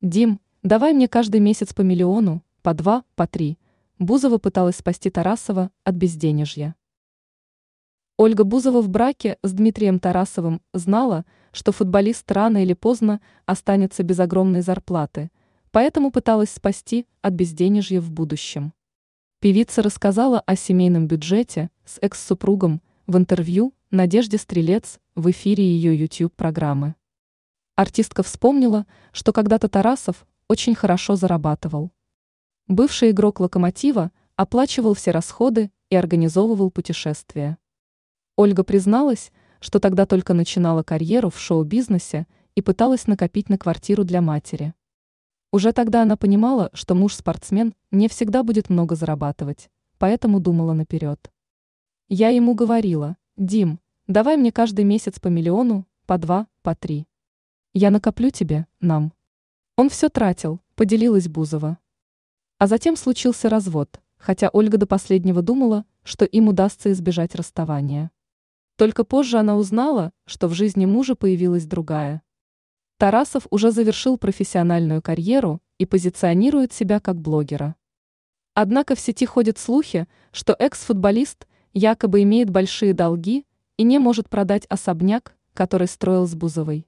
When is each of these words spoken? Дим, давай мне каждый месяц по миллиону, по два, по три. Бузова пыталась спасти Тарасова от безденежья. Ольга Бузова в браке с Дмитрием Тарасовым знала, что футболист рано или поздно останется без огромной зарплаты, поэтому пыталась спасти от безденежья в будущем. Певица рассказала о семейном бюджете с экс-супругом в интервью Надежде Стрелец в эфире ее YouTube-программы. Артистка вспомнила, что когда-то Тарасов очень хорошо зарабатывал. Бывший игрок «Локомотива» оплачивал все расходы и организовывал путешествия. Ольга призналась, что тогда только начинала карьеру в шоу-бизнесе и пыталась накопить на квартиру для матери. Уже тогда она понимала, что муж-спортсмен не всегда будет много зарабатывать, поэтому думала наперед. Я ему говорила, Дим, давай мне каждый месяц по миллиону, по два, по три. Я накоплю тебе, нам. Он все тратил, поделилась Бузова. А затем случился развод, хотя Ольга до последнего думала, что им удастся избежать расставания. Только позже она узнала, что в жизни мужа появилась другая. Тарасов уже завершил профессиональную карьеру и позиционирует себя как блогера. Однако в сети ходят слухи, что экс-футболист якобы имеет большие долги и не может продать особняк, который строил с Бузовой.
Дим, 0.00 0.40
давай 0.62 0.92
мне 0.92 1.08
каждый 1.08 1.40
месяц 1.40 1.74
по 1.74 1.80
миллиону, 1.80 2.44
по 2.62 2.72
два, 2.72 3.02
по 3.16 3.26
три. 3.26 3.58
Бузова 3.98 4.38
пыталась 4.38 4.76
спасти 4.76 5.10
Тарасова 5.10 5.72
от 5.82 5.94
безденежья. 5.96 6.76
Ольга 8.16 8.44
Бузова 8.44 8.80
в 8.80 8.88
браке 8.88 9.38
с 9.42 9.52
Дмитрием 9.52 9.98
Тарасовым 9.98 10.62
знала, 10.72 11.24
что 11.50 11.72
футболист 11.72 12.30
рано 12.30 12.62
или 12.62 12.74
поздно 12.74 13.20
останется 13.44 14.04
без 14.04 14.20
огромной 14.20 14.60
зарплаты, 14.60 15.32
поэтому 15.72 16.12
пыталась 16.12 16.50
спасти 16.50 17.04
от 17.20 17.32
безденежья 17.32 18.00
в 18.00 18.12
будущем. 18.12 18.72
Певица 19.40 19.82
рассказала 19.82 20.38
о 20.38 20.54
семейном 20.54 21.08
бюджете 21.08 21.70
с 21.84 21.98
экс-супругом 22.00 22.82
в 23.08 23.16
интервью 23.16 23.74
Надежде 23.90 24.38
Стрелец 24.38 25.00
в 25.16 25.28
эфире 25.28 25.64
ее 25.64 25.98
YouTube-программы. 25.98 26.94
Артистка 27.78 28.24
вспомнила, 28.24 28.86
что 29.12 29.32
когда-то 29.32 29.68
Тарасов 29.68 30.26
очень 30.48 30.74
хорошо 30.74 31.14
зарабатывал. 31.14 31.92
Бывший 32.66 33.12
игрок 33.12 33.38
«Локомотива» 33.38 34.10
оплачивал 34.34 34.94
все 34.94 35.12
расходы 35.12 35.70
и 35.88 35.94
организовывал 35.94 36.72
путешествия. 36.72 37.56
Ольга 38.34 38.64
призналась, 38.64 39.30
что 39.60 39.78
тогда 39.78 40.06
только 40.06 40.34
начинала 40.34 40.82
карьеру 40.82 41.30
в 41.30 41.38
шоу-бизнесе 41.38 42.26
и 42.56 42.62
пыталась 42.62 43.06
накопить 43.06 43.48
на 43.48 43.58
квартиру 43.58 44.02
для 44.02 44.22
матери. 44.22 44.74
Уже 45.52 45.72
тогда 45.72 46.02
она 46.02 46.16
понимала, 46.16 46.70
что 46.72 46.96
муж-спортсмен 46.96 47.74
не 47.92 48.08
всегда 48.08 48.42
будет 48.42 48.70
много 48.70 48.96
зарабатывать, 48.96 49.70
поэтому 49.98 50.40
думала 50.40 50.72
наперед. 50.72 51.30
Я 52.08 52.30
ему 52.30 52.56
говорила, 52.56 53.16
Дим, 53.36 53.78
давай 54.08 54.36
мне 54.36 54.50
каждый 54.50 54.84
месяц 54.84 55.20
по 55.20 55.28
миллиону, 55.28 55.86
по 56.06 56.18
два, 56.18 56.48
по 56.62 56.74
три. 56.74 57.07
Я 57.80 57.92
накоплю 57.92 58.30
тебе, 58.30 58.66
нам. 58.80 59.12
Он 59.76 59.88
все 59.88 60.08
тратил, 60.08 60.60
поделилась 60.74 61.28
Бузова. 61.28 61.78
А 62.58 62.66
затем 62.66 62.96
случился 62.96 63.48
развод, 63.48 64.00
хотя 64.16 64.50
Ольга 64.52 64.78
до 64.78 64.86
последнего 64.88 65.42
думала, 65.42 65.84
что 66.02 66.24
им 66.24 66.48
удастся 66.48 66.90
избежать 66.90 67.36
расставания. 67.36 68.10
Только 68.74 69.04
позже 69.04 69.38
она 69.38 69.54
узнала, 69.56 70.10
что 70.24 70.48
в 70.48 70.54
жизни 70.54 70.86
мужа 70.86 71.14
появилась 71.14 71.66
другая. 71.66 72.22
Тарасов 72.96 73.46
уже 73.50 73.70
завершил 73.70 74.18
профессиональную 74.18 75.00
карьеру 75.00 75.62
и 75.78 75.86
позиционирует 75.86 76.72
себя 76.72 76.98
как 76.98 77.20
блогера. 77.20 77.76
Однако 78.54 78.96
в 78.96 78.98
сети 78.98 79.24
ходят 79.24 79.56
слухи, 79.56 80.08
что 80.32 80.56
экс-футболист 80.58 81.46
якобы 81.74 82.24
имеет 82.24 82.50
большие 82.50 82.92
долги 82.92 83.46
и 83.76 83.84
не 83.84 84.00
может 84.00 84.28
продать 84.28 84.66
особняк, 84.66 85.36
который 85.54 85.86
строил 85.86 86.26
с 86.26 86.34
Бузовой. 86.34 86.87